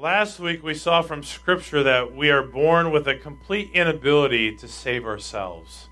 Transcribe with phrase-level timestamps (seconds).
[0.00, 4.68] Last week we saw from Scripture that we are born with a complete inability to
[4.68, 5.88] save ourselves.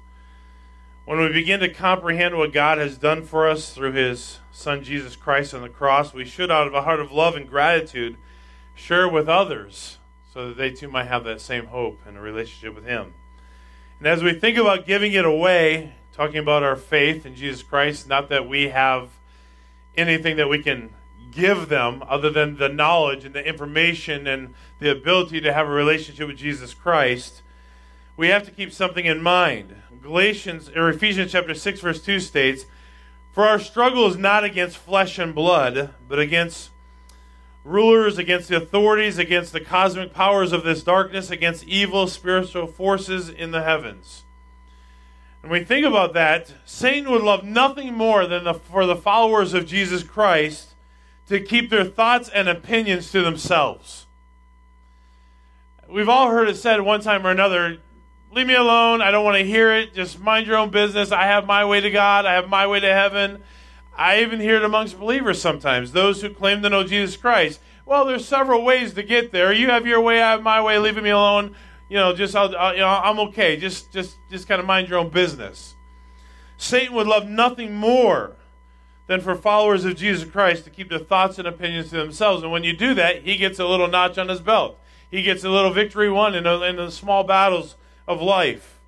[1.04, 5.16] When we begin to comprehend what God has done for us through His Son Jesus
[5.16, 8.16] Christ on the cross, we should, out of a heart of love and gratitude,
[8.76, 9.98] share with others
[10.32, 13.12] so that they too might have that same hope and a relationship with Him.
[13.98, 18.08] And as we think about giving it away, talking about our faith in Jesus Christ,
[18.08, 19.08] not that we have
[19.96, 20.90] anything that we can
[21.36, 25.70] give them other than the knowledge and the information and the ability to have a
[25.70, 27.42] relationship with Jesus Christ,
[28.16, 29.76] we have to keep something in mind.
[30.02, 32.64] Galatians or Ephesians chapter 6 verse 2 states,
[33.32, 36.70] "For our struggle is not against flesh and blood, but against
[37.64, 43.28] rulers, against the authorities, against the cosmic powers of this darkness, against evil spiritual forces
[43.28, 44.22] in the heavens."
[45.42, 49.52] And we think about that, Satan would love nothing more than the, for the followers
[49.52, 50.72] of Jesus Christ
[51.28, 54.06] to keep their thoughts and opinions to themselves.
[55.88, 57.78] We've all heard it said one time or another
[58.32, 59.00] leave me alone.
[59.00, 59.94] I don't want to hear it.
[59.94, 61.10] Just mind your own business.
[61.10, 63.42] I have my way to God, I have my way to heaven.
[63.96, 67.60] I even hear it amongst believers sometimes, those who claim to know Jesus Christ.
[67.86, 69.54] Well, there's several ways to get there.
[69.54, 71.56] You have your way, I have my way, leaving me alone.
[71.88, 73.56] You know, just I'll, I'll, you know, I'm okay.
[73.56, 75.74] Just just just kind of mind your own business.
[76.58, 78.36] Satan would love nothing more
[79.06, 82.42] than for followers of Jesus Christ to keep their thoughts and opinions to themselves.
[82.42, 84.78] And when you do that, he gets a little notch on his belt.
[85.10, 87.76] He gets a little victory won in, a, in the small battles
[88.08, 88.78] of life.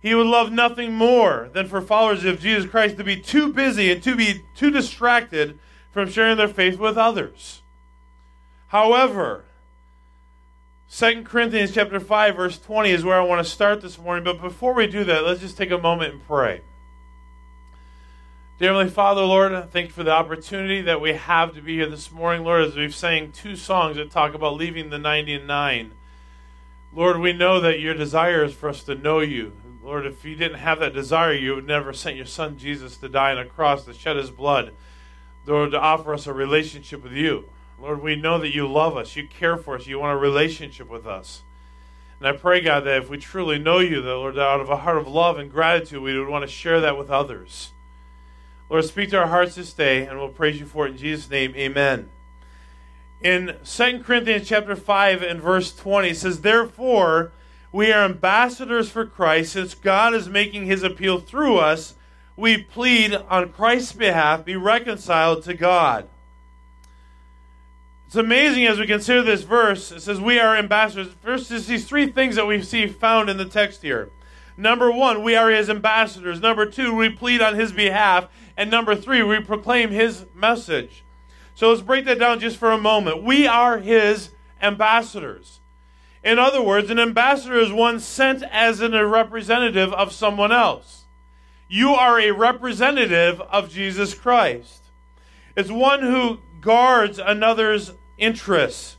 [0.00, 3.90] He would love nothing more than for followers of Jesus Christ to be too busy
[3.92, 5.58] and to be too distracted
[5.92, 7.62] from sharing their faith with others.
[8.68, 9.44] However,
[10.90, 14.40] 2 Corinthians chapter 5 verse 20 is where I want to start this morning, but
[14.40, 16.62] before we do that, let's just take a moment and pray.
[18.62, 21.88] Dear Heavenly Father, Lord, thank you for the opportunity that we have to be here
[21.88, 25.48] this morning, Lord, as we've sang two songs that talk about leaving the 90 and
[25.48, 25.90] 9.
[26.94, 29.52] Lord, we know that your desire is for us to know you.
[29.82, 33.08] Lord, if you didn't have that desire, you would never sent your son Jesus to
[33.08, 34.72] die on a cross, to shed his blood,
[35.44, 37.48] Lord, to offer us a relationship with you.
[37.80, 40.88] Lord, we know that you love us, you care for us, you want a relationship
[40.88, 41.42] with us.
[42.20, 44.76] And I pray, God, that if we truly know you, that, Lord, out of a
[44.76, 47.71] heart of love and gratitude, we would want to share that with others.
[48.72, 51.28] Lord, speak to our hearts this day, and we'll praise you for it in Jesus'
[51.28, 51.54] name.
[51.56, 52.08] Amen.
[53.20, 57.32] In 2 Corinthians chapter 5 and verse 20, it says, Therefore,
[57.70, 61.96] we are ambassadors for Christ, since God is making his appeal through us.
[62.34, 66.08] We plead on Christ's behalf, be reconciled to God.
[68.06, 69.92] It's amazing as we consider this verse.
[69.92, 71.12] It says, We are ambassadors.
[71.20, 74.08] First, there's these three things that we see found in the text here.
[74.56, 76.40] Number one, we are his ambassadors.
[76.40, 78.28] Number two, we plead on his behalf.
[78.56, 81.04] And number three, we proclaim his message.
[81.54, 83.22] So let's break that down just for a moment.
[83.22, 84.30] We are his
[84.60, 85.60] ambassadors.
[86.24, 91.04] In other words, an ambassador is one sent as a representative of someone else.
[91.68, 94.82] You are a representative of Jesus Christ.
[95.56, 98.96] It's one who guards another's interests.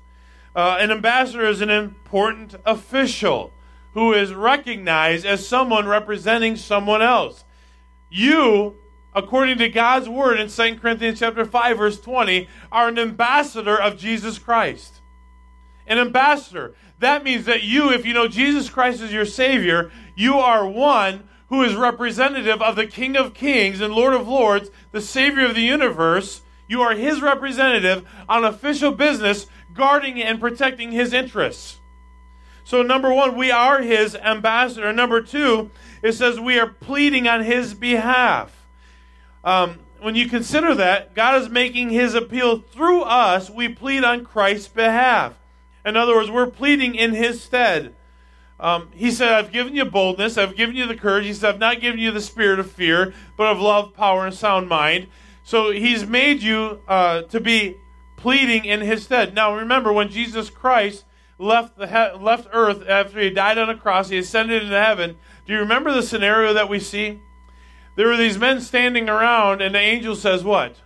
[0.55, 3.51] Uh, an ambassador is an important official
[3.93, 7.43] who is recognized as someone representing someone else.
[8.09, 8.75] You
[9.15, 13.97] according to God's word in 2 Corinthians chapter 5 verse 20 are an ambassador of
[13.97, 15.01] Jesus Christ.
[15.87, 16.73] An ambassador.
[16.99, 21.27] That means that you if you know Jesus Christ as your savior, you are one
[21.47, 25.55] who is representative of the King of Kings and Lord of Lords, the savior of
[25.55, 26.41] the universe.
[26.67, 31.79] You are his representative on official business guarding and protecting his interests.
[32.63, 34.93] So number 1, we are his ambassador.
[34.93, 35.69] Number 2,
[36.01, 38.62] it says we are pleading on his behalf.
[39.43, 43.49] Um, when you consider that, God is making his appeal through us.
[43.49, 45.33] We plead on Christ's behalf.
[45.85, 47.93] In other words, we're pleading in his stead.
[48.59, 51.25] Um, he said, I've given you boldness, I've given you the courage.
[51.25, 54.33] He said, I've not given you the spirit of fear, but of love, power, and
[54.33, 55.07] sound mind.
[55.43, 57.75] So he's made you uh, to be
[58.15, 59.33] pleading in his stead.
[59.33, 61.03] Now remember, when Jesus Christ
[61.37, 65.17] left the he- left earth after he died on a cross, he ascended into heaven.
[65.45, 67.19] Do you remember the scenario that we see?
[67.95, 70.77] There were these men standing around, and the angel says, What?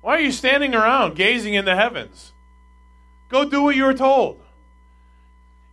[0.00, 2.32] Why are you standing around gazing in the heavens?
[3.28, 4.42] Go do what you were told.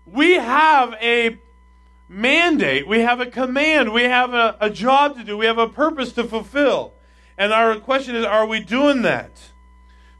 [0.05, 1.37] We have a
[2.07, 5.67] mandate, we have a command, we have a, a job to do, we have a
[5.67, 6.93] purpose to fulfill.
[7.37, 9.31] And our question is, are we doing that?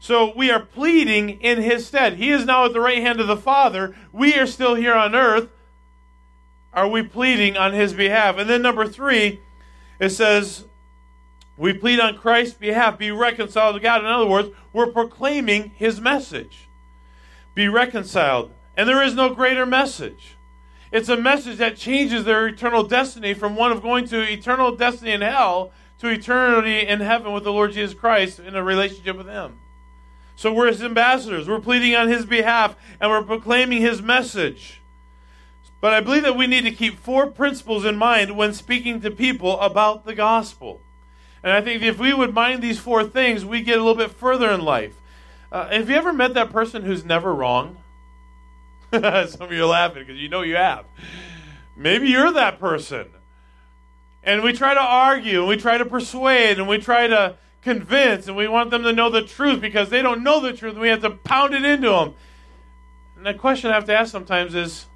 [0.00, 2.14] So we are pleading in his stead.
[2.14, 3.96] He is now at the right hand of the Father.
[4.12, 5.48] We are still here on earth.
[6.72, 8.38] Are we pleading on his behalf?
[8.38, 9.40] And then number three,
[9.98, 10.64] it says,
[11.56, 14.00] we plead on Christ's behalf, be reconciled to God.
[14.00, 16.68] In other words, we're proclaiming his message.
[17.54, 18.52] be reconciled.
[18.76, 20.36] And there is no greater message.
[20.92, 25.10] It's a message that changes their eternal destiny from one of going to eternal destiny
[25.10, 29.26] in hell to eternity in heaven with the Lord Jesus Christ in a relationship with
[29.26, 29.58] Him.
[30.36, 31.48] So we're His ambassadors.
[31.48, 34.80] We're pleading on His behalf and we're proclaiming His message.
[35.80, 39.10] But I believe that we need to keep four principles in mind when speaking to
[39.10, 40.80] people about the gospel.
[41.42, 44.10] And I think if we would mind these four things, we get a little bit
[44.10, 44.94] further in life.
[45.52, 47.76] Uh, have you ever met that person who's never wrong?
[48.92, 50.84] Some of you are laughing because you know you have.
[51.76, 53.08] Maybe you're that person.
[54.24, 58.26] And we try to argue and we try to persuade and we try to convince
[58.26, 60.80] and we want them to know the truth because they don't know the truth and
[60.80, 62.14] we have to pound it into them.
[63.16, 64.86] And the question I have to ask sometimes is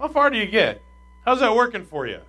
[0.00, 0.82] how far do you get?
[1.24, 2.20] How's that working for you?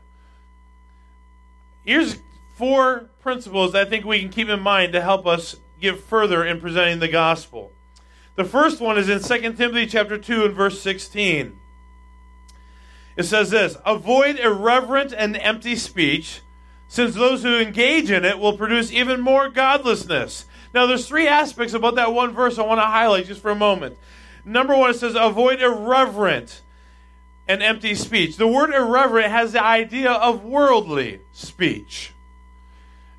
[1.86, 2.18] Here's
[2.56, 6.60] four principles I think we can keep in mind to help us get further in
[6.60, 7.72] presenting the gospel.
[8.36, 11.58] The first one is in 2 Timothy chapter 2 and verse 16.
[13.18, 16.42] It says this, avoid irreverent and empty speech,
[16.88, 20.46] since those who engage in it will produce even more godlessness.
[20.74, 23.56] Now there's three aspects about that one verse I want to highlight just for a
[23.56, 23.98] moment.
[24.44, 26.62] Number 1 it says avoid irreverent
[27.48, 28.38] and empty speech.
[28.38, 32.14] The word irreverent has the idea of worldly speech.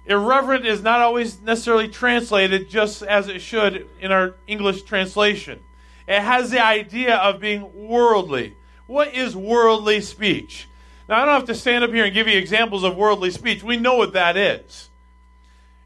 [0.07, 5.61] Irreverent is not always necessarily translated just as it should in our English translation.
[6.09, 8.57] It has the idea of being worldly.
[8.87, 10.69] What is worldly speech?
[11.09, 13.63] Now, I don't have to stand up here and give you examples of worldly speech.
[13.63, 14.91] We know what that is.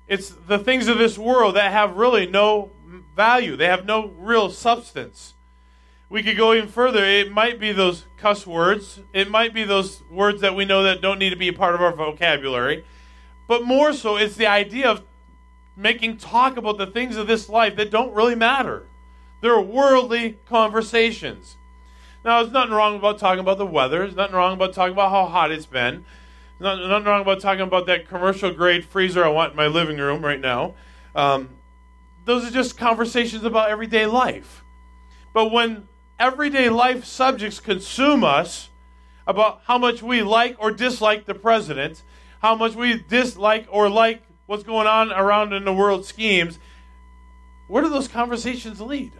[0.08, 2.70] It's the things of this world that have really no
[3.14, 5.34] value, they have no real substance.
[6.08, 7.04] We could go even further.
[7.04, 9.00] It might be those cuss words.
[9.12, 11.74] It might be those words that we know that don't need to be a part
[11.74, 12.84] of our vocabulary.
[13.48, 15.02] But more so, it's the idea of
[15.76, 18.86] making talk about the things of this life that don't really matter.
[19.40, 21.56] They're worldly conversations.
[22.24, 23.98] Now, there's nothing wrong about talking about the weather.
[24.00, 26.04] There's nothing wrong about talking about how hot it's been.
[26.58, 29.98] There's nothing wrong about talking about that commercial grade freezer I want in my living
[29.98, 30.74] room right now.
[31.14, 31.50] Um,
[32.24, 34.64] those are just conversations about everyday life.
[35.32, 35.86] But when
[36.18, 38.70] everyday life subjects consume us
[39.26, 42.02] about how much we like or dislike the president,
[42.40, 46.58] how much we dislike or like what's going on around in the world schemes,
[47.68, 49.12] where do those conversations lead?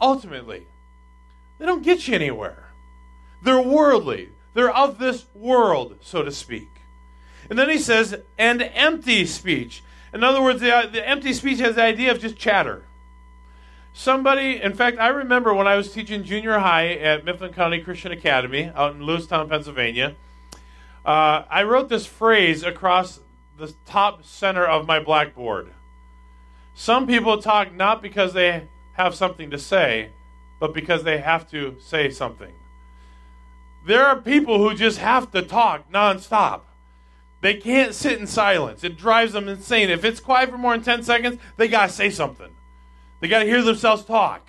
[0.00, 0.66] Ultimately,
[1.58, 2.68] they don't get you anywhere.
[3.42, 6.68] They're worldly, they're of this world, so to speak.
[7.50, 9.82] And then he says, and empty speech.
[10.12, 12.84] In other words, the, the empty speech has the idea of just chatter.
[13.98, 18.12] Somebody, in fact, I remember when I was teaching junior high at Mifflin County Christian
[18.12, 20.14] Academy out in Lewistown, Pennsylvania,
[21.04, 23.18] uh, I wrote this phrase across
[23.58, 25.74] the top center of my blackboard.
[26.74, 30.10] Some people talk not because they have something to say,
[30.60, 32.52] but because they have to say something.
[33.84, 36.60] There are people who just have to talk nonstop.
[37.40, 38.84] They can't sit in silence.
[38.84, 39.90] It drives them insane.
[39.90, 42.54] If it's quiet for more than 10 seconds, they got to say something.
[43.20, 44.48] They got to hear themselves talk.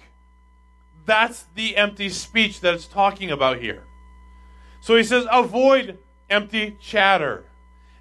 [1.06, 3.84] That's the empty speech that it's talking about here.
[4.82, 5.98] So he says, avoid
[6.30, 7.46] empty chatter.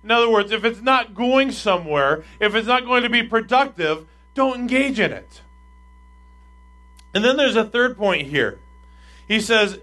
[0.05, 4.06] In other words, if it's not going somewhere, if it's not going to be productive,
[4.35, 5.43] don't engage in it.
[7.14, 8.61] And then there's a third point here.
[9.26, 9.81] He says,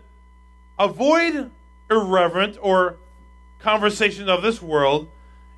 [0.80, 1.52] avoid
[1.90, 2.98] irreverent or
[3.60, 5.10] conversation of this world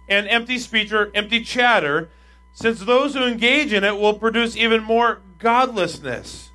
[0.10, 2.10] and empty speech or empty chatter,
[2.54, 6.52] since those who engage in it will produce even more godlessness.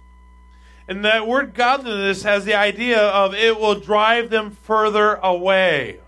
[0.89, 6.01] And that word godliness has the idea of it will drive them further away.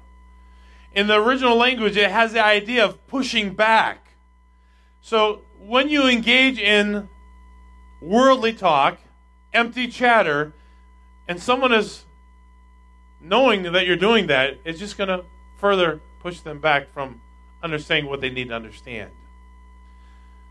[0.93, 4.09] In the original language, it has the idea of pushing back.
[5.01, 7.09] So when you engage in
[8.01, 8.99] worldly talk,
[9.53, 10.53] empty chatter,
[11.27, 12.05] and someone is
[13.21, 15.25] knowing that you're doing that, it's just going to
[15.59, 17.21] further push them back from
[17.63, 19.11] understanding what they need to understand.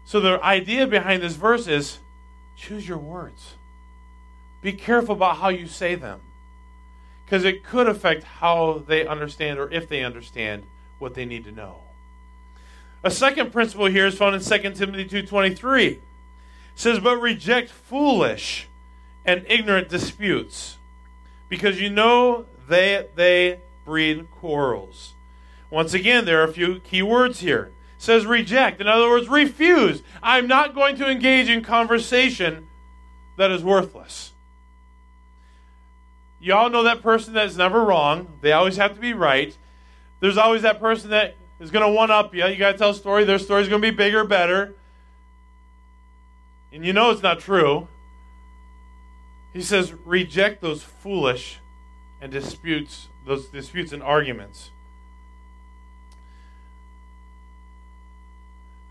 [0.05, 1.99] So the idea behind this verse is
[2.55, 3.55] choose your words.
[4.61, 6.21] Be careful about how you say them
[7.25, 10.63] because it could affect how they understand or if they understand
[10.99, 11.79] what they need to know.
[13.03, 15.87] A second principle here is found in 2 Timothy 2:23.
[15.87, 16.01] It
[16.75, 18.67] says, "But reject foolish
[19.25, 20.77] and ignorant disputes,
[21.49, 25.13] because you know they they breed quarrels."
[25.69, 27.71] Once again, there are a few key words here.
[28.03, 30.03] Says reject, in other words, refuse.
[30.21, 32.67] I'm not going to engage in conversation
[33.37, 34.33] that is worthless.
[36.41, 38.27] You all know that person that's never wrong.
[38.41, 39.57] They always have to be right.
[40.19, 42.45] There's always that person that is going to one up you.
[42.45, 43.23] You got to tell a story.
[43.23, 44.75] Their story's going to be bigger, better.
[46.73, 47.87] And you know it's not true.
[49.53, 51.61] He says, reject those foolish
[52.19, 54.72] and disputes, those disputes and arguments.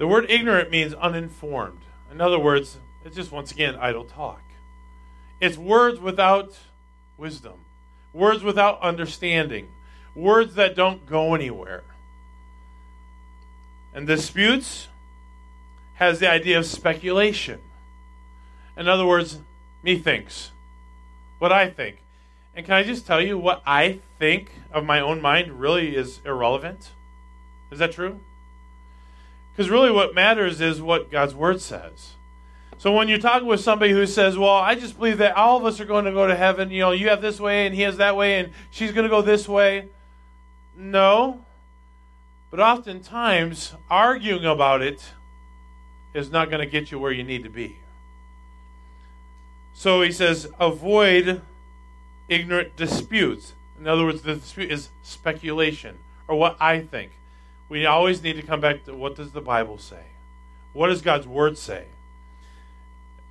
[0.02, 1.82] The word ignorant means uninformed.
[2.10, 4.42] In other words, it's just once again idle talk.
[5.40, 6.58] It's words without
[7.16, 7.60] wisdom,
[8.12, 9.68] words without understanding,
[10.16, 11.84] words that don't go anywhere.
[13.94, 14.88] And disputes
[15.94, 17.60] has the idea of speculation.
[18.76, 19.38] In other words,
[19.84, 20.50] me thinks.
[21.38, 21.98] What I think.
[22.56, 26.18] And can I just tell you what I think of my own mind really is
[26.24, 26.90] irrelevant?
[27.70, 28.18] Is that true?
[29.52, 32.12] Because really what matters is what God's Word says.
[32.78, 35.64] So when you're talking with somebody who says, Well, I just believe that all of
[35.64, 37.82] us are going to go to heaven, you know, you have this way and he
[37.82, 39.88] has that way and she's going to go this way.
[40.76, 41.44] No.
[42.50, 45.12] But oftentimes, arguing about it
[46.12, 47.78] is not going to get you where you need to be.
[49.74, 51.40] So he says, avoid
[52.28, 53.54] ignorant disputes.
[53.78, 57.12] In other words, the dispute is speculation or what I think.
[57.72, 60.02] We always need to come back to what does the Bible say?
[60.74, 61.86] What does God's word say?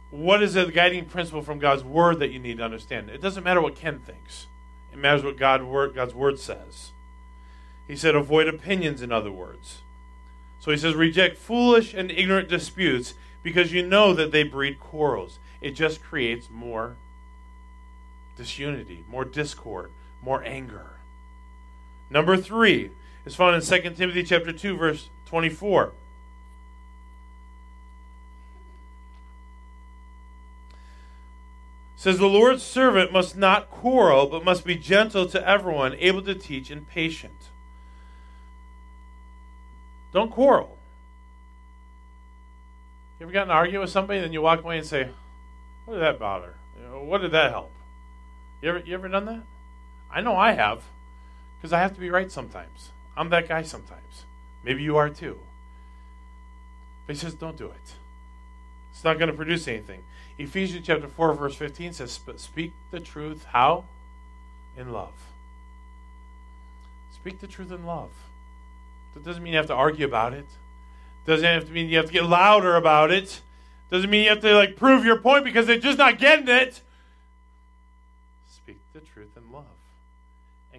[0.10, 3.12] What is the guiding principle from God's word that you need to understand?
[3.12, 4.48] It doesn't matter what Ken thinks.
[4.92, 6.90] It matters what God word, God's word says.
[7.88, 9.84] He said avoid opinions in other words.
[10.60, 15.38] So he says reject foolish and ignorant disputes because you know that they breed quarrels.
[15.62, 16.96] It just creates more
[18.36, 20.94] disunity, more discord, more anger.
[22.10, 22.90] Number 3
[23.26, 25.94] is found in 2 Timothy chapter 2 verse 24.
[32.02, 36.34] says the Lord's servant must not quarrel, but must be gentle to everyone, able to
[36.34, 37.52] teach and patient.
[40.12, 40.80] Don't quarrel.
[43.20, 45.12] You ever gotten an argument with somebody, and then you walk away and say,
[45.86, 46.56] "What did that bother?
[46.90, 47.72] What did that help?"
[48.64, 49.44] You ever you ever done that?
[50.10, 50.86] I know I have,
[51.60, 52.94] because I have to be right sometimes.
[53.16, 54.26] I'm that guy sometimes.
[54.64, 55.40] Maybe you are too.
[57.06, 57.96] But he says, don't do it.
[58.92, 60.04] It's not going to produce anything.
[60.38, 63.46] Ephesians chapter 4, verse 15 says, But Speak the truth.
[63.46, 63.86] How?
[64.78, 65.14] In love.
[67.14, 68.10] Speak the truth in love.
[69.14, 70.48] That doesn't mean you have to argue about it.
[71.26, 73.42] Doesn't have to mean you have to get louder about it.
[73.92, 76.82] Doesn't mean you have to like prove your point because they're just not getting it.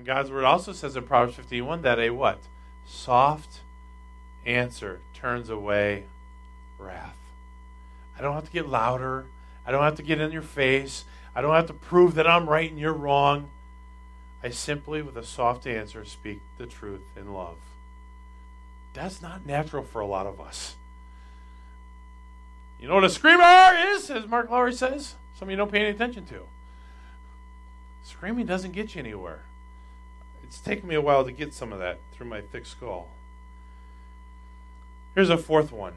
[0.02, 2.40] And God's word also says in Proverbs 51 that a what?
[2.84, 3.60] Soft
[4.44, 6.06] answer turns away
[6.76, 7.14] wrath.
[8.18, 9.26] I don't have to get louder.
[9.64, 11.04] I don't have to get in your face.
[11.36, 13.48] I don't have to prove that I'm right and you're wrong.
[14.42, 17.58] I simply, with a soft answer, speak the truth in love.
[18.94, 20.74] That's not natural for a lot of us.
[22.80, 25.14] You know what a screamer is, as Mark Lowry says?
[25.38, 26.42] Some of you don't pay any attention to.
[28.02, 29.44] Screaming doesn't get you anywhere.
[30.52, 33.08] It's taken me a while to get some of that through my thick skull.
[35.14, 35.94] Here's a fourth one.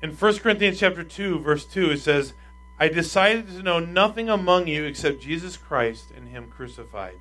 [0.00, 2.32] In 1 Corinthians chapter 2, verse 2, it says,
[2.78, 7.18] I decided to know nothing among you except Jesus Christ and Him crucified.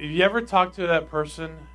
[0.00, 1.68] Have you ever talked to that person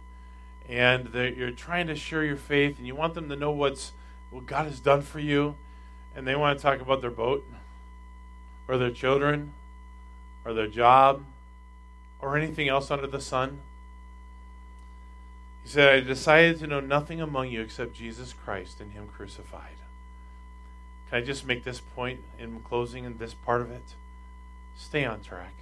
[0.67, 3.91] and you're trying to share your faith and you want them to know what's
[4.31, 5.53] what God has done for you
[6.15, 7.45] and they want to talk about their boat
[8.67, 9.53] or their children
[10.43, 11.23] or their job
[12.21, 13.59] or anything else under the sun?
[15.63, 19.77] He said, I decided to know nothing among you except Jesus Christ and Him crucified.
[21.09, 23.95] Can I just make this point in closing in this part of it?
[24.77, 25.53] Stay on track.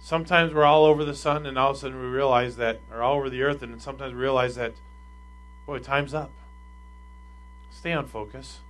[0.00, 3.02] Sometimes we're all over the sun, and all of a sudden we realize that, or
[3.02, 4.72] all over the earth, and sometimes we realize that,
[5.66, 6.30] boy, time's up.
[7.70, 8.60] Stay on focus.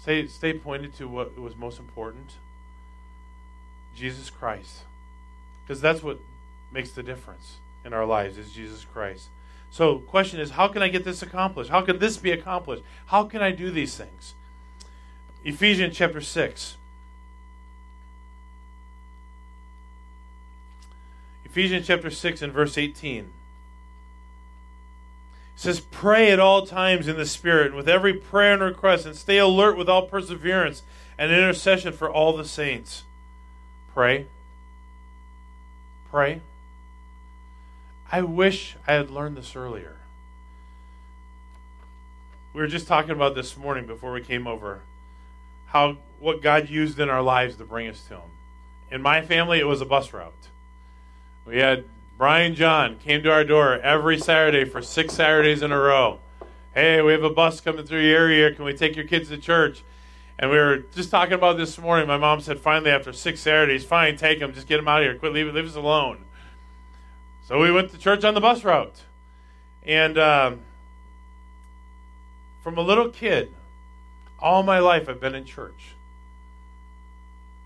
[0.00, 2.32] Stay, stay pointed to what was most important
[3.94, 4.82] Jesus Christ.
[5.64, 6.18] Because that's what
[6.72, 9.28] makes the difference in our lives, is Jesus Christ.
[9.70, 11.70] So, question is, how can I get this accomplished?
[11.70, 12.82] How can this be accomplished?
[13.06, 14.34] How can I do these things?
[15.44, 16.76] Ephesians chapter 6.
[21.44, 23.24] Ephesians chapter 6 and verse 18.
[23.24, 23.30] It
[25.56, 29.38] says, Pray at all times in the Spirit, with every prayer and request, and stay
[29.38, 30.82] alert with all perseverance
[31.18, 33.04] and intercession for all the saints.
[33.94, 34.26] Pray.
[36.12, 36.42] Pray.
[38.12, 39.96] I wish I had learned this earlier.
[42.52, 44.82] We were just talking about this morning before we came over
[45.68, 48.30] how what God used in our lives to bring us to Him.
[48.90, 50.34] In my family, it was a bus route.
[51.46, 51.86] We had
[52.18, 56.20] Brian John came to our door every Saturday for six Saturdays in a row.
[56.74, 58.54] Hey, we have a bus coming through your area.
[58.54, 59.82] Can we take your kids to church?
[60.38, 62.08] And we were just talking about this morning.
[62.08, 65.06] My mom said, finally, after six Saturdays, fine, take him, just get him out of
[65.06, 65.18] here.
[65.18, 66.24] Quit leaving, leave us alone.
[67.46, 69.02] So we went to church on the bus route.
[69.84, 70.60] And um,
[72.62, 73.52] from a little kid,
[74.38, 75.94] all my life I've been in church.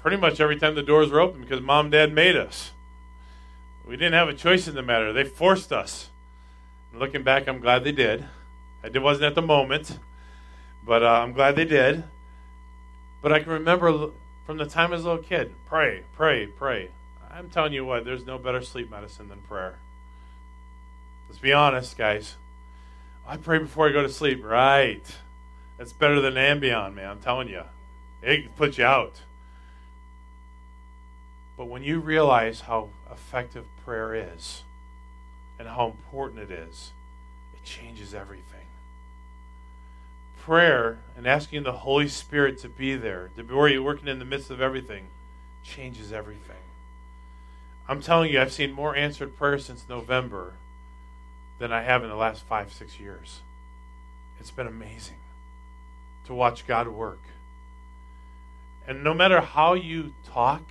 [0.00, 2.72] Pretty much every time the doors were open because mom and dad made us.
[3.86, 5.12] We didn't have a choice in the matter.
[5.12, 6.10] They forced us.
[6.90, 8.26] And looking back, I'm glad they did.
[8.82, 9.98] It wasn't at the moment,
[10.84, 12.04] but uh, I'm glad they did.
[13.26, 14.10] But I can remember
[14.44, 16.90] from the time as a little kid pray, pray, pray.
[17.28, 19.80] I'm telling you what, there's no better sleep medicine than prayer.
[21.28, 22.36] Let's be honest, guys.
[23.26, 24.44] I pray before I go to sleep.
[24.44, 25.02] Right.
[25.76, 27.10] That's better than Ambien, man.
[27.10, 27.62] I'm telling you.
[28.22, 29.22] It puts you out.
[31.56, 34.62] But when you realize how effective prayer is
[35.58, 36.92] and how important it is,
[37.54, 38.55] it changes everything.
[40.46, 44.20] Prayer and asking the Holy Spirit to be there, to be where you're working in
[44.20, 45.08] the midst of everything,
[45.64, 46.54] changes everything.
[47.88, 50.52] I'm telling you, I've seen more answered prayers since November
[51.58, 53.40] than I have in the last five, six years.
[54.38, 55.16] It's been amazing
[56.26, 57.22] to watch God work.
[58.86, 60.62] And no matter how you talk,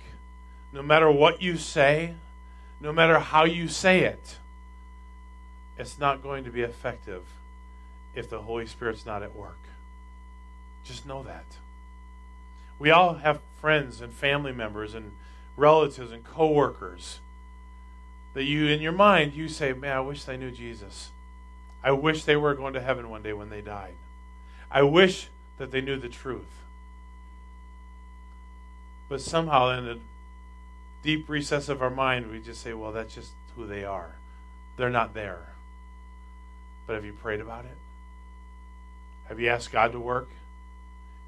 [0.72, 2.14] no matter what you say,
[2.80, 4.38] no matter how you say it,
[5.76, 7.24] it's not going to be effective
[8.14, 9.58] if the Holy Spirit's not at work.
[10.86, 11.44] Just know that.
[12.78, 15.12] We all have friends and family members and
[15.56, 17.18] relatives and coworkers
[18.34, 21.10] that you in your mind you say, "Man, I wish they knew Jesus.
[21.82, 23.94] I wish they were going to heaven one day when they died.
[24.70, 25.28] I wish
[25.58, 26.62] that they knew the truth."
[29.08, 30.00] But somehow in the
[31.02, 34.16] deep recess of our mind, we just say, "Well, that's just who they are.
[34.76, 35.54] They're not there."
[36.86, 37.78] But have you prayed about it?
[39.28, 40.28] Have you asked God to work?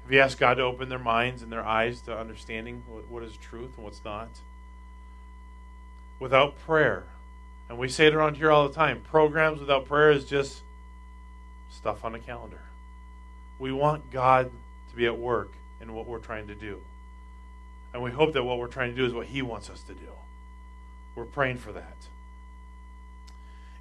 [0.09, 3.37] You asked God to open their minds and their eyes to understanding what, what is
[3.37, 4.29] truth and what's not?
[6.19, 7.05] without prayer,
[7.69, 10.61] and we say it around here all the time programs without prayer is just
[11.71, 12.61] stuff on a calendar.
[13.57, 14.51] We want God
[14.89, 16.81] to be at work in what we're trying to do.
[17.93, 19.93] And we hope that what we're trying to do is what He wants us to
[19.93, 20.11] do.
[21.15, 21.95] We're praying for that.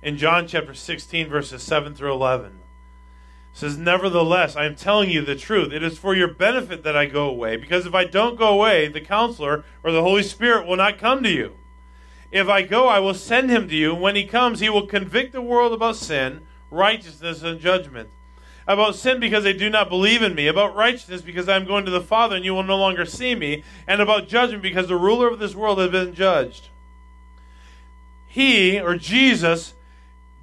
[0.03, 2.61] In John chapter 16, verses 7 through 11,
[3.59, 5.73] says, Nevertheless, I am telling you the truth.
[5.73, 8.87] It is for your benefit that I go away, because if I don't go away,
[8.87, 11.55] the counselor or the Holy Spirit will not come to you.
[12.31, 13.97] If I go, I will send him to you.
[13.97, 18.11] When he comes, he will convict the world about sin, righteousness, and judgment.
[18.69, 20.47] About sin because they do not believe in me.
[20.47, 23.35] About righteousness because I am going to the Father and you will no longer see
[23.35, 23.65] me.
[23.89, 26.69] And about judgment because the ruler of this world has been judged.
[28.29, 29.73] He, or Jesus,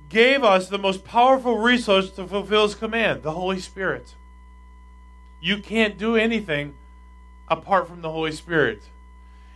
[0.10, 4.16] gave us the most powerful resource to fulfill his command the Holy Spirit.
[5.42, 6.76] You can't do anything
[7.48, 8.82] apart from the Holy Spirit.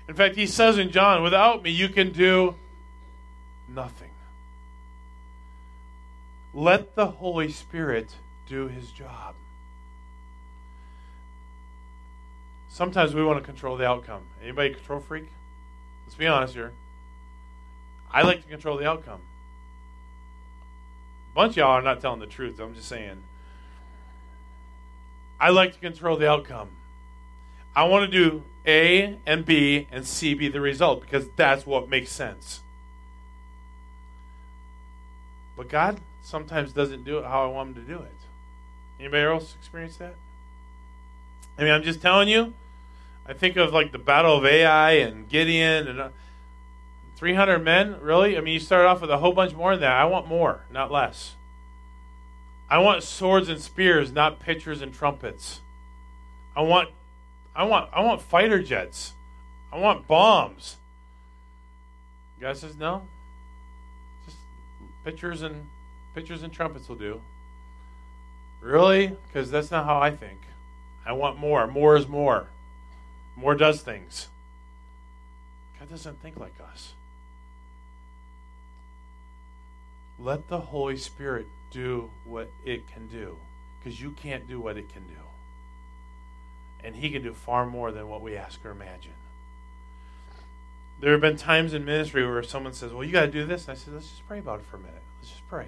[0.08, 2.56] In fact, he says in John, without me, you can do
[3.68, 4.10] nothing.
[6.54, 8.10] Let the Holy Spirit
[8.48, 9.36] do his job.
[12.70, 14.24] Sometimes we want to control the outcome.
[14.42, 15.30] Anybody control freak?
[16.06, 16.72] Let's be honest here.
[18.12, 19.22] I like to control the outcome.
[21.40, 22.60] Bunch of y'all are not telling the truth.
[22.60, 23.24] I'm just saying.
[25.40, 26.68] I like to control the outcome.
[27.74, 31.88] I want to do A and B and C be the result because that's what
[31.88, 32.60] makes sense.
[35.56, 38.18] But God sometimes doesn't do it how I want him to do it.
[39.00, 40.16] Anybody else experience that?
[41.58, 42.54] I mean, I'm just telling you.
[43.26, 46.10] I think of like the Battle of Ai and Gideon and uh,
[47.20, 48.00] 300 men.
[48.00, 48.38] Really?
[48.38, 49.92] I mean, you start off with a whole bunch more than that.
[49.92, 51.36] I want more, not less.
[52.70, 55.60] I want swords and spears, not pitchers and trumpets.
[56.56, 56.90] I want
[57.54, 59.16] I want I want fighter jets.
[59.74, 60.78] I want bombs.
[62.40, 63.02] Guy says no.
[64.26, 64.38] Just
[65.04, 65.68] pictures and
[66.16, 67.20] pictures and trumpets will do.
[68.62, 69.08] Really?
[69.28, 70.40] Because that's not how I think.
[71.06, 71.68] I want more.
[71.68, 72.48] More is more.
[73.36, 74.30] More does things.
[75.78, 76.94] God doesn't think like us.
[80.20, 83.38] Let the Holy Spirit do what it can do.
[83.80, 85.14] Because you can't do what it can do.
[86.84, 89.14] And He can do far more than what we ask or imagine.
[91.00, 93.68] There have been times in ministry where someone says, Well, you got to do this.
[93.68, 95.02] And I said, Let's just pray about it for a minute.
[95.20, 95.68] Let's just pray.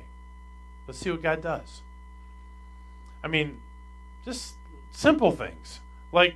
[0.87, 1.81] Let's see what God does.
[3.23, 3.61] I mean,
[4.25, 4.55] just
[4.91, 5.79] simple things.
[6.11, 6.35] Like,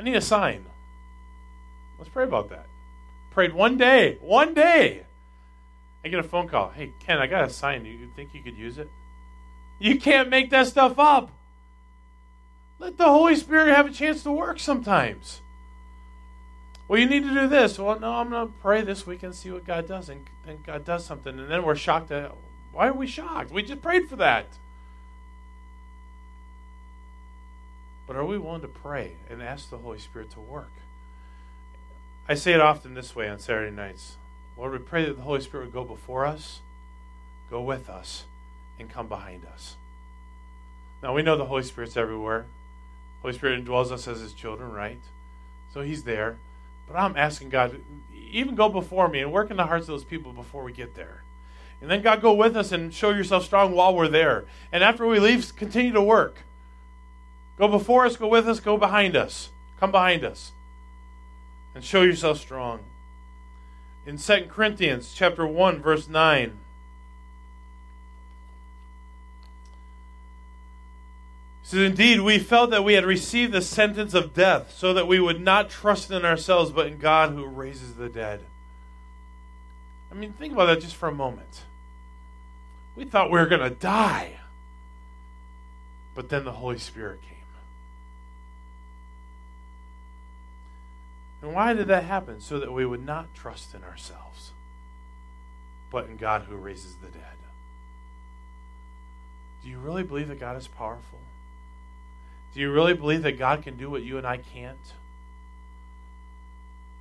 [0.00, 0.64] I need a sign.
[1.98, 2.66] Let's pray about that.
[3.30, 5.04] Prayed one day, one day.
[6.04, 6.70] I get a phone call.
[6.70, 7.86] Hey, Ken, I got a sign.
[7.86, 8.90] You think you could use it?
[9.78, 11.30] You can't make that stuff up.
[12.78, 15.40] Let the Holy Spirit have a chance to work sometimes.
[16.86, 17.78] Well, you need to do this.
[17.78, 20.10] Well, no, I'm going to pray this week and see what God does.
[20.10, 21.38] And, and God does something.
[21.38, 22.10] And then we're shocked.
[22.10, 22.32] At,
[22.72, 23.50] why are we shocked?
[23.50, 24.46] We just prayed for that.
[28.06, 30.72] But are we willing to pray and ask the Holy Spirit to work?
[32.28, 34.18] I say it often this way on Saturday nights
[34.56, 36.60] Lord, we pray that the Holy Spirit would go before us,
[37.50, 38.24] go with us,
[38.78, 39.76] and come behind us.
[41.02, 42.46] Now, we know the Holy Spirit's everywhere.
[43.22, 45.00] Holy Spirit indwells us as His children, right?
[45.72, 46.36] So He's there.
[46.86, 47.80] But I'm asking God,
[48.14, 50.94] even go before me and work in the hearts of those people before we get
[50.94, 51.22] there.
[51.80, 54.44] And then, God, go with us and show yourself strong while we're there.
[54.72, 56.38] And after we leave, continue to work.
[57.58, 59.50] Go before us, go with us, go behind us.
[59.78, 60.52] Come behind us.
[61.74, 62.80] And show yourself strong.
[64.06, 66.58] In 2 Corinthians chapter 1, verse 9.
[71.62, 75.08] He says, Indeed, we felt that we had received the sentence of death, so that
[75.08, 78.40] we would not trust in ourselves, but in God who raises the dead.
[80.12, 81.62] I mean, think about that just for a moment.
[82.94, 84.38] We thought we were going to die,
[86.14, 87.33] but then the Holy Spirit came.
[91.44, 92.40] And why did that happen?
[92.40, 94.52] So that we would not trust in ourselves,
[95.90, 97.20] but in God who raises the dead.
[99.62, 101.18] Do you really believe that God is powerful?
[102.54, 104.94] Do you really believe that God can do what you and I can't?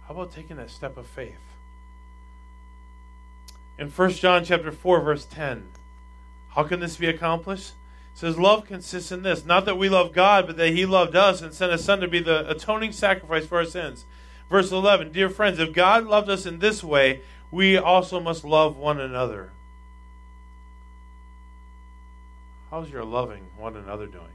[0.08, 1.40] How about taking that step of faith?
[3.80, 5.70] In 1 John chapter 4 verse 10,
[6.50, 7.72] how can this be accomplished?
[8.14, 11.16] It says love consists in this, not that we love God, but that he loved
[11.16, 14.04] us and sent his son to be the atoning sacrifice for our sins.
[14.50, 18.78] Verse 11, dear friends, if God loved us in this way, we also must love
[18.78, 19.52] one another.
[22.70, 24.26] How's your loving one another doing?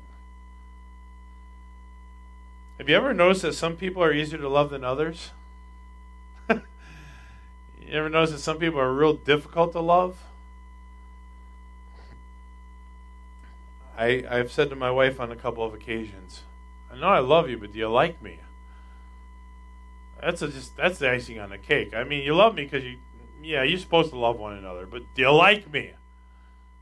[2.79, 5.33] Have you ever noticed that some people are easier to love than others?
[6.49, 6.61] you
[7.91, 10.19] ever notice that some people are real difficult to love?
[13.97, 16.45] I, I've said to my wife on a couple of occasions,
[16.93, 18.39] I know I love you, but do you like me?
[20.23, 21.95] That's a, just that's the icing on the cake.
[21.95, 22.99] I mean, you love me because you,
[23.43, 25.93] yeah, you're supposed to love one another, but do you like me?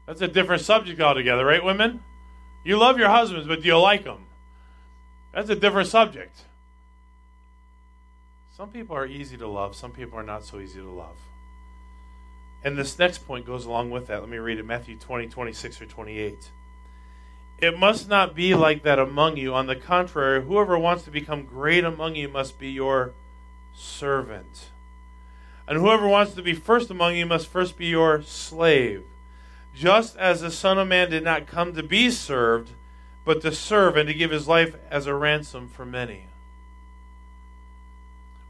[0.06, 2.02] That's a different subject altogether, right, women?
[2.64, 4.26] You love your husbands, but do you like them?
[5.34, 6.44] That's a different subject.
[8.56, 11.18] Some people are easy to love, some people are not so easy to love.
[12.64, 14.20] And this next point goes along with that.
[14.20, 16.50] Let me read it Matthew 20, 26 or 28.
[17.58, 19.54] It must not be like that among you.
[19.54, 23.14] On the contrary, whoever wants to become great among you must be your
[23.76, 24.70] servant.
[25.68, 29.04] And whoever wants to be first among you must first be your slave.
[29.74, 32.70] Just as the Son of Man did not come to be served,
[33.24, 36.26] but to serve and to give his life as a ransom for many.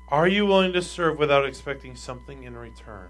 [0.09, 3.09] Are you willing to serve without expecting something in return?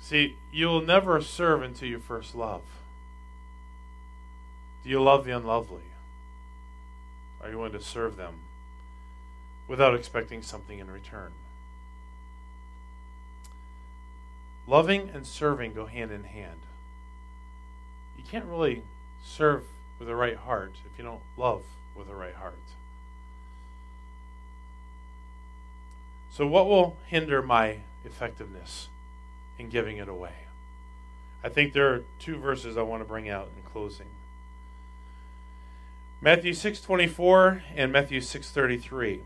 [0.00, 2.62] See, you'll never serve until you first love.
[4.82, 5.82] Do you love the unlovely?
[7.40, 8.45] Are you willing to serve them
[9.68, 11.32] without expecting something in return?
[14.66, 16.60] Loving and serving go hand in hand.
[18.18, 18.82] You can't really
[19.24, 19.64] serve
[19.98, 21.62] with a right heart if you don't love
[21.94, 22.54] with a right heart.
[26.30, 28.88] So, what will hinder my effectiveness
[29.58, 30.34] in giving it away?
[31.42, 34.08] I think there are two verses I want to bring out in closing.
[36.20, 39.22] Matthew 6:24 and Matthew 6:33.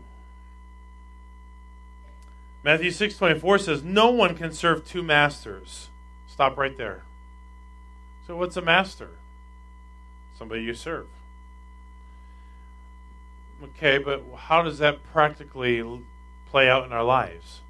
[2.63, 5.89] Matthew 6:24 says no one can serve two masters.
[6.27, 7.03] Stop right there.
[8.27, 9.11] So what's a master?
[10.41, 11.05] somebody you serve.
[13.63, 15.83] Okay, but how does that practically
[16.49, 17.61] play out in our lives?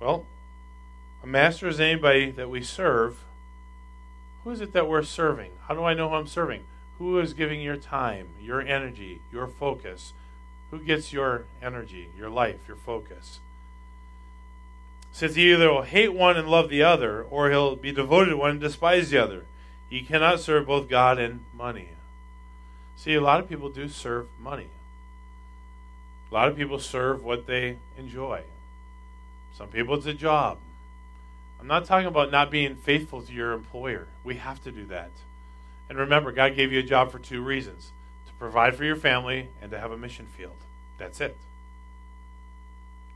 [0.00, 0.26] Well,
[1.22, 3.22] a master is anybody that we serve.
[4.42, 5.52] Who is it that we're serving?
[5.68, 6.64] How do I know who I'm serving?
[6.98, 10.14] Who is giving your time, your energy, your focus?
[10.72, 13.38] Who gets your energy, your life, your focus?
[15.16, 18.36] Since he either will hate one and love the other, or he'll be devoted to
[18.36, 19.46] one and despise the other.
[19.88, 21.88] You cannot serve both God and money.
[22.96, 24.66] See, a lot of people do serve money.
[26.30, 28.42] A lot of people serve what they enjoy.
[29.56, 30.58] Some people it's a job.
[31.58, 34.08] I'm not talking about not being faithful to your employer.
[34.22, 35.12] We have to do that.
[35.88, 37.90] And remember, God gave you a job for two reasons
[38.26, 40.58] to provide for your family and to have a mission field.
[40.98, 41.38] That's it.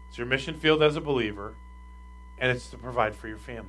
[0.08, 1.56] It's your mission field as a believer,
[2.40, 3.68] and it's to provide for your family.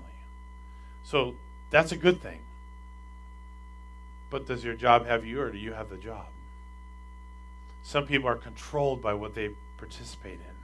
[1.04, 1.36] So
[1.70, 2.40] that's a good thing.
[4.30, 6.28] But does your job have you, or do you have the job?
[7.84, 10.56] Some people are controlled by what they participate in.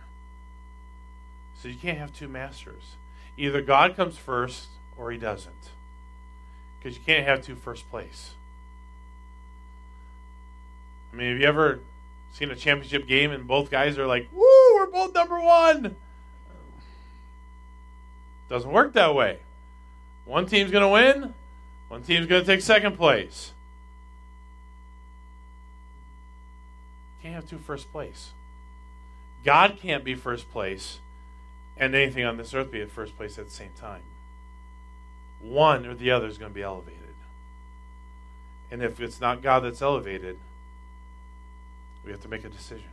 [1.62, 2.96] So you can't have two masters.
[3.38, 5.72] Either God comes first or he doesn't.
[6.80, 8.36] Because you can't have two first place.
[11.12, 11.80] I mean, have you ever
[12.32, 15.96] seen a championship game and both guys are like, woo, we're both number one?
[18.49, 19.39] Doesn't work that way.
[20.25, 21.33] One team's going to win,
[21.88, 23.53] one team's going to take second place.
[27.21, 28.31] Can't have two first place.
[29.43, 30.99] God can't be first place
[31.79, 34.01] and anything on this earth be at first place at the same time.
[35.41, 36.97] One or the other is going to be elevated.
[38.71, 40.38] And if it's not God that's elevated,
[42.03, 42.89] we have to make a decision.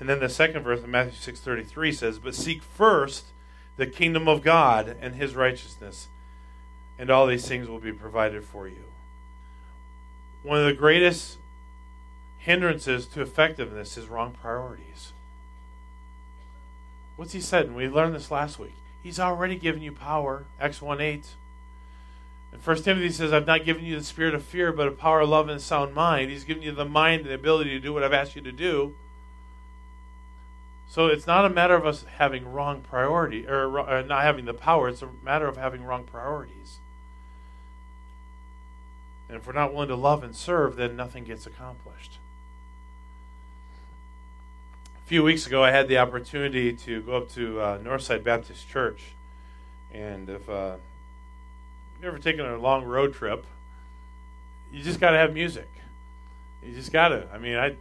[0.00, 3.26] And then the second verse of Matthew 6:33 says, "But seek first
[3.76, 6.08] the kingdom of God and his righteousness,
[6.98, 8.84] and all these things will be provided for you."
[10.42, 11.38] One of the greatest
[12.38, 15.14] hindrances to effectiveness is wrong priorities.
[17.16, 17.66] What's he said?
[17.66, 18.74] And we learned this last week.
[19.02, 20.44] He's already given you power.
[20.60, 21.26] Acts 1 8.
[22.52, 25.20] And First Timothy says, I've not given you the spirit of fear, but a power
[25.20, 26.30] of love and sound mind.
[26.30, 28.52] He's given you the mind and the ability to do what I've asked you to
[28.52, 28.94] do.
[30.86, 34.54] So it's not a matter of us having wrong priority or, or not having the
[34.54, 34.88] power.
[34.88, 36.78] It's a matter of having wrong priorities.
[39.28, 42.18] And if we're not willing to love and serve, then nothing gets accomplished.
[45.04, 48.68] A few weeks ago, I had the opportunity to go up to uh, Northside Baptist
[48.68, 49.02] Church,
[49.92, 50.76] and if uh,
[51.96, 53.44] you've ever taken a long road trip,
[54.72, 55.68] you just got to have music.
[56.62, 57.28] You just got to.
[57.32, 57.76] I mean, I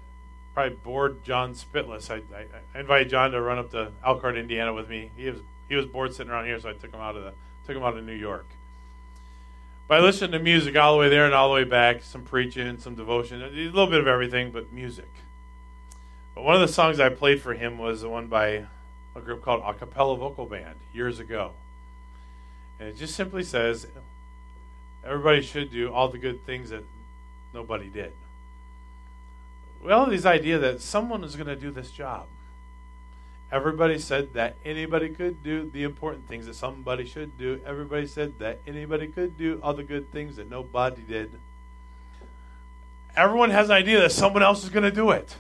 [0.54, 2.10] probably bored John Spitless.
[2.10, 5.12] I, I, I, invited John to run up to Elkhart, Indiana, with me.
[5.16, 5.40] He was
[5.70, 7.34] he was bored sitting around here, so I took him out of the
[7.66, 8.46] took him out of New York.
[9.88, 12.04] But I listened to music all the way there and all the way back.
[12.04, 15.10] Some preaching, some devotion, a little bit of everything, but music.
[16.36, 18.66] But one of the songs I played for him was the one by
[19.16, 21.52] a group called Acappella Vocal Band years ago.
[22.80, 23.86] And it just simply says,
[25.06, 26.84] everybody should do all the good things that
[27.54, 28.14] nobody did.
[29.84, 32.28] Well, this idea that someone is going to do this job.
[33.52, 37.60] Everybody said that anybody could do the important things that somebody should do.
[37.66, 41.32] Everybody said that anybody could do all the good things that nobody did.
[43.16, 45.36] Everyone has an idea that someone else is going to do it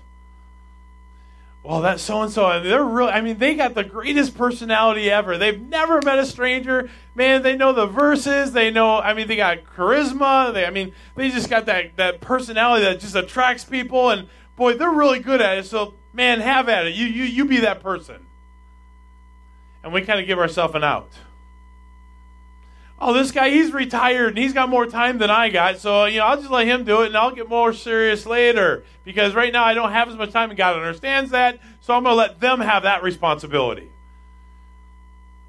[1.65, 2.61] Oh, well, that's so and so.
[2.61, 3.07] They're real.
[3.07, 5.37] I mean, they got the greatest personality ever.
[5.37, 6.89] They've never met a stranger.
[7.15, 8.51] Man, they know the verses.
[8.51, 8.99] They know.
[8.99, 10.53] I mean, they got charisma.
[10.53, 14.09] They, I mean, they just got that that personality that just attracts people.
[14.09, 15.65] And boy, they're really good at it.
[15.65, 16.95] So, man, have at it.
[16.95, 18.25] You you you be that person.
[19.83, 21.11] And we kind of give ourselves an out
[23.03, 25.77] oh, this guy, he's retired and he's got more time than I got.
[25.77, 28.83] So, you know, I'll just let him do it and I'll get more serious later.
[29.03, 31.59] Because right now I don't have as much time and God understands that.
[31.81, 33.89] So I'm going to let them have that responsibility.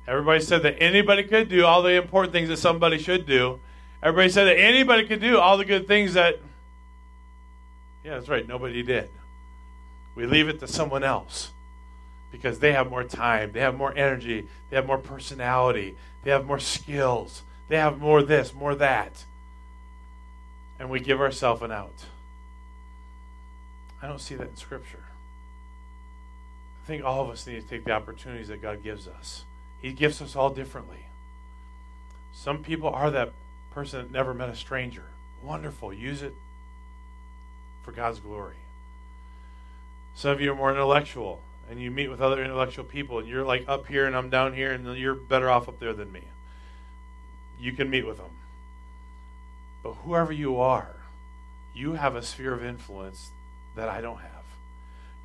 [0.07, 3.61] Everybody said that anybody could do all the important things that somebody should do.
[4.03, 6.41] Everybody said that anybody could do all the good things that,
[8.05, 9.09] yeah, that's right, nobody did.
[10.15, 11.53] We leave it to someone else
[12.31, 16.47] because they have more time, they have more energy, they have more personality, they have
[16.47, 17.43] more skills.
[17.69, 19.25] They have more this, more that.
[20.79, 22.07] And we give ourselves an out.
[24.03, 25.05] I don't see that in Scripture.
[26.83, 29.45] I think all of us need to take the opportunities that God gives us.
[29.81, 31.07] He gives us all differently.
[32.35, 33.33] Some people are that
[33.71, 35.05] person that never met a stranger.
[35.43, 35.93] Wonderful.
[35.93, 36.35] Use it
[37.83, 38.57] for God's glory.
[40.15, 43.45] Some of you are more intellectual and you meet with other intellectual people and you're
[43.45, 46.23] like up here and I'm down here and you're better off up there than me.
[47.59, 48.31] You can meet with them.
[49.83, 50.97] But whoever you are,
[51.75, 53.31] you have a sphere of influence
[53.77, 54.31] that I don't have.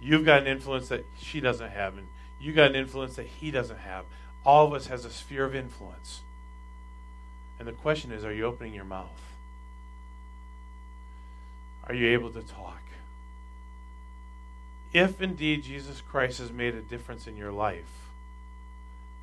[0.02, 2.08] You've got an influence that she doesn't have, and
[2.40, 4.06] you got an influence that he doesn't have.
[4.46, 6.22] All of us has a sphere of influence.
[7.58, 9.10] And the question is, are you opening your mouth?
[11.86, 12.82] Are you able to talk?
[14.94, 18.10] If indeed Jesus Christ has made a difference in your life,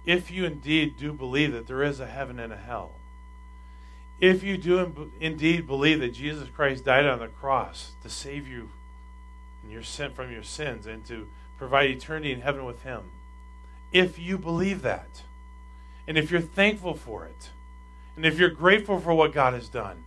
[0.04, 2.92] if you indeed do believe that there is a heaven and a hell,
[4.20, 8.70] if you do indeed believe that Jesus Christ died on the cross to save you
[9.62, 11.26] and your sin from your sins and to
[11.58, 13.02] provide eternity in heaven with him,
[13.92, 15.22] if you believe that,
[16.06, 17.50] and if you're thankful for it,
[18.14, 20.04] and if you're grateful for what God has done,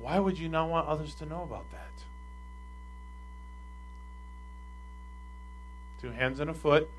[0.00, 1.90] why would you not want others to know about that?
[6.02, 6.90] Two hands and a foot,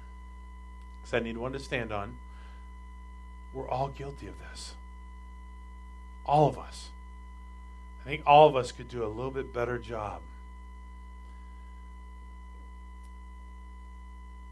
[1.02, 2.16] because I need one to stand on.
[3.54, 4.74] We're all guilty of this.
[6.26, 6.90] All of us.
[8.02, 10.22] I think all of us could do a little bit better job.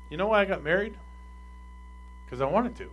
[0.09, 0.95] You know why I got married?
[2.25, 2.83] Because I wanted to.
[2.83, 2.89] In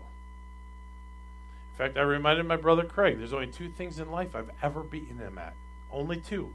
[1.76, 5.18] fact, I reminded my brother Craig there's only two things in life I've ever beaten
[5.18, 5.54] him at.
[5.92, 6.52] Only two.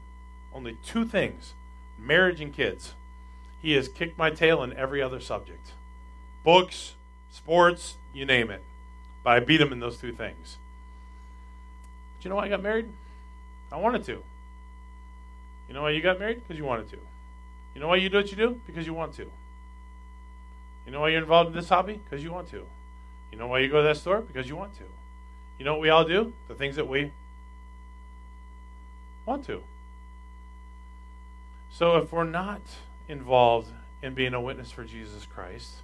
[0.54, 1.52] Only two things
[1.98, 2.94] marriage and kids.
[3.64, 5.72] He has kicked my tail in every other subject
[6.44, 6.96] books,
[7.32, 8.62] sports, you name it.
[9.22, 10.58] But I beat him in those two things.
[12.18, 12.90] But you know why I got married?
[13.72, 14.22] I wanted to.
[15.66, 16.42] You know why you got married?
[16.42, 16.98] Because you wanted to.
[17.74, 18.60] You know why you do what you do?
[18.66, 19.30] Because you want to.
[20.84, 22.02] You know why you're involved in this hobby?
[22.04, 22.66] Because you want to.
[23.32, 24.20] You know why you go to that store?
[24.20, 24.84] Because you want to.
[25.58, 26.34] You know what we all do?
[26.48, 27.12] The things that we
[29.24, 29.62] want to.
[31.70, 32.60] So if we're not
[33.08, 33.70] involved
[34.02, 35.76] in being a witness for Jesus Christ,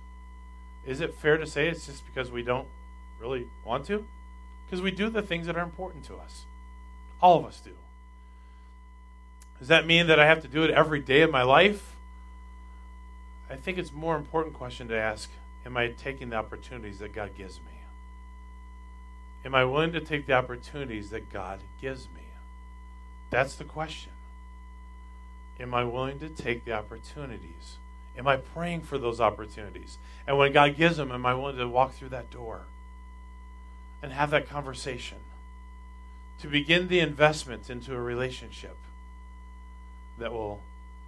[0.87, 2.69] is it fair to say it's just because we don't
[3.19, 4.05] really want to?
[4.67, 6.47] Because we do the things that are important to us.
[7.21, 7.73] All of us do.
[9.59, 11.95] Does that mean that I have to do it every day of my life?
[13.51, 15.31] I think it's more important question to ask
[15.67, 17.83] Am I taking the opportunities that God gives me?
[19.45, 22.23] Am I willing to take the opportunities that God gives me?
[23.31, 24.13] That's the question.
[25.61, 27.77] Am I willing to take the opportunities?
[28.17, 29.99] Am I praying for those opportunities?
[30.27, 32.63] And when God gives them, am I willing to walk through that door
[34.03, 35.19] and have that conversation?
[36.41, 38.77] To begin the investment into a relationship
[40.19, 40.61] that will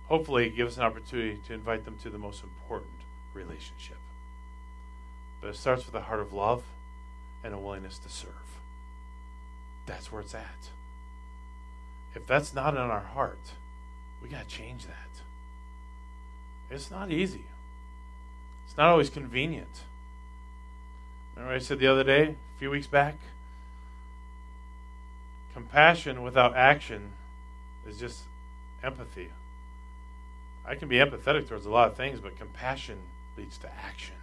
[0.09, 2.93] hopefully give us an opportunity to invite them to the most important
[3.33, 3.97] relationship.
[5.41, 6.65] But it starts with a heart of love
[7.43, 8.29] and a willingness to serve.
[9.87, 10.69] That's where it's at.
[12.15, 13.53] If that's not in our heart,
[14.23, 14.97] we got to change that.
[16.71, 17.45] It's not easy.
[18.67, 19.83] It's not always convenient.
[21.35, 23.17] Remember I said the other day, a few weeks back?
[25.53, 27.13] Compassion without action
[27.87, 28.23] is just
[28.83, 29.29] empathy.
[30.65, 32.99] I can be empathetic towards a lot of things, but compassion
[33.37, 34.15] leads to action.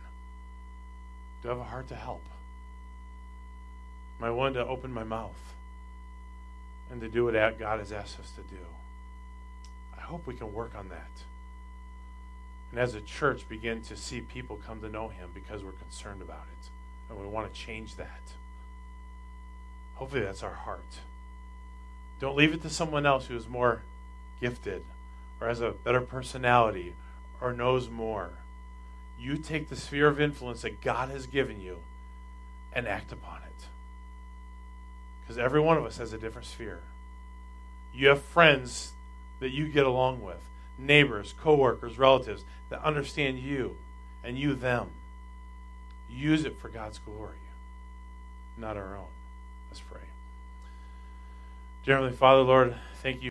[1.44, 2.24] Do I have a heart to help?
[4.20, 5.54] Am I willing to open my mouth
[6.92, 8.62] and to do what God has asked us to do?
[10.10, 11.12] Hope we can work on that.
[12.72, 16.24] And as a church, begin to see people come to know Him because we're concerned
[16.24, 16.70] about it.
[17.10, 18.22] And we want to change that.
[19.96, 21.00] Hopefully, that's our heart.
[22.20, 23.84] Don't leave it to someone else who is more
[24.42, 24.84] gifted
[25.40, 26.96] or has a better personality
[27.40, 28.32] or knows more.
[29.20, 31.80] You take the sphere of influence that God has given you
[32.74, 33.66] and act upon it.
[35.22, 36.82] Because every one of us has a different sphere.
[37.94, 38.94] You have friends
[39.40, 40.42] that you get along with,
[40.78, 43.78] neighbors, coworkers, relatives that understand you
[44.24, 44.90] and you them.
[46.10, 47.38] Use it for God's glory,
[48.58, 49.06] not our own.
[49.70, 50.02] Let's pray.
[51.86, 53.28] Heavenly Father, Lord, thank you.